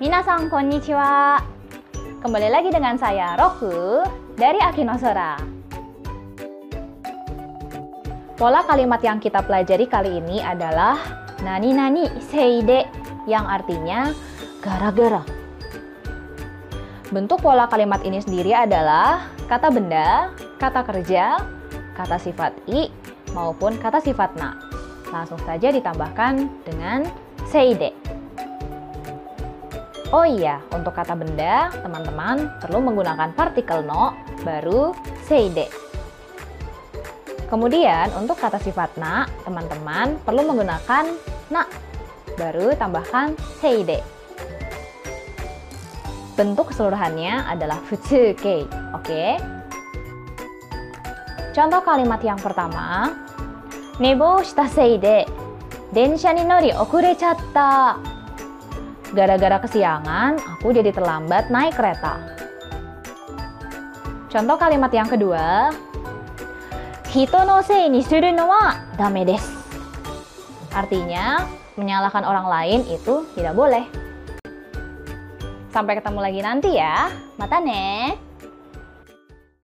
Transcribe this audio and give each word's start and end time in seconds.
Minasan 0.00 0.48
konnichiwa. 0.48 1.36
Kembali 2.24 2.48
lagi 2.48 2.72
dengan 2.72 2.96
saya 2.96 3.36
Roku 3.36 4.00
dari 4.32 4.56
Akinosora. 4.56 5.36
Pola 8.32 8.64
kalimat 8.64 9.04
yang 9.04 9.20
kita 9.20 9.44
pelajari 9.44 9.84
kali 9.84 10.24
ini 10.24 10.40
adalah 10.40 10.96
nani 11.44 11.76
nani 11.76 12.08
seide 12.32 12.88
yang 13.28 13.44
artinya 13.44 14.08
gara-gara. 14.64 15.20
Bentuk 17.12 17.44
pola 17.44 17.68
kalimat 17.68 18.00
ini 18.00 18.24
sendiri 18.24 18.56
adalah 18.56 19.28
kata 19.52 19.68
benda, 19.68 20.32
kata 20.56 20.80
kerja, 20.80 21.44
kata 21.92 22.16
sifat 22.16 22.56
i, 22.72 22.88
maupun 23.36 23.76
kata 23.76 24.00
sifat 24.00 24.32
na. 24.40 24.56
Langsung 25.12 25.44
saja 25.44 25.68
ditambahkan 25.68 26.48
dengan 26.64 27.04
seide. 27.52 27.99
Oh 30.10 30.26
iya, 30.26 30.58
untuk 30.74 30.90
kata 30.90 31.14
benda, 31.14 31.70
teman-teman 31.70 32.58
perlu 32.58 32.82
menggunakan 32.82 33.30
partikel 33.30 33.86
no, 33.86 34.10
baru 34.42 34.90
seide. 35.22 35.70
Kemudian, 37.46 38.10
untuk 38.18 38.34
kata 38.34 38.58
sifat 38.58 38.98
na, 38.98 39.30
teman-teman 39.46 40.18
perlu 40.26 40.42
menggunakan 40.42 41.06
na, 41.54 41.62
baru 42.34 42.74
tambahkan 42.74 43.38
seide. 43.62 44.02
Bentuk 46.34 46.74
keseluruhannya 46.74 47.46
adalah 47.46 47.78
futsuke, 47.86 48.66
oke? 48.90 49.24
Contoh 51.54 51.82
kalimat 51.86 52.18
yang 52.26 52.38
pertama, 52.42 53.14
Nebo 54.00 54.40
shita 54.40 54.64
seide, 54.64 55.28
densha 55.92 56.32
ni 56.32 56.40
nori 56.40 56.72
okurechatta. 56.72 58.00
Gara-gara 59.10 59.58
kesiangan, 59.58 60.38
aku 60.38 60.70
jadi 60.70 60.94
terlambat 60.94 61.50
naik 61.50 61.74
kereta. 61.74 62.22
Contoh 64.30 64.54
kalimat 64.54 64.94
yang 64.94 65.10
kedua, 65.10 65.74
Hito 67.10 67.42
no 67.42 67.58
sei 67.58 67.90
ni 67.90 68.06
suru 68.06 68.30
no 68.30 68.46
wa 68.46 68.78
dame 68.94 69.26
desu. 69.26 69.50
Artinya, 70.70 71.42
menyalahkan 71.74 72.22
orang 72.22 72.46
lain 72.46 72.80
itu 72.86 73.26
tidak 73.34 73.58
boleh. 73.58 73.82
Sampai 75.74 75.98
ketemu 75.98 76.18
lagi 76.22 76.40
nanti 76.46 76.70
ya. 76.78 77.10
Mata 77.34 77.58
ne. 77.58 78.14